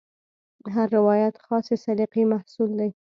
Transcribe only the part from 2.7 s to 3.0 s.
دی.